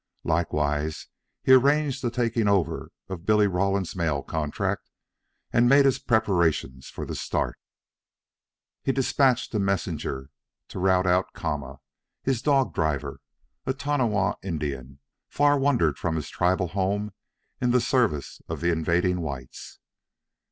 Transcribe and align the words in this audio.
Likewise 0.23 1.09
he 1.43 1.51
arranged 1.53 2.01
the 2.01 2.09
taking 2.09 2.47
over 2.47 2.89
of 3.07 3.23
Billy 3.23 3.45
Rawlins' 3.45 3.95
mail 3.95 4.23
contract, 4.23 4.89
and 5.53 5.69
made 5.69 5.85
his 5.85 5.99
preparations 5.99 6.89
for 6.89 7.05
the 7.05 7.13
start. 7.13 7.55
He 8.81 8.91
despatched 8.93 9.53
a 9.53 9.59
messenger 9.59 10.31
to 10.69 10.79
rout 10.79 11.05
out 11.05 11.33
Kama, 11.33 11.81
his 12.23 12.41
dog 12.41 12.73
driver 12.73 13.19
a 13.67 13.75
Tananaw 13.75 14.37
Indian, 14.41 14.97
far 15.29 15.59
wandered 15.59 15.99
from 15.99 16.15
his 16.15 16.31
tribal 16.31 16.69
home 16.69 17.11
in 17.61 17.69
the 17.69 17.79
service 17.79 18.41
of 18.49 18.59
the 18.59 18.71
invading 18.71 19.21
whites. 19.21 19.77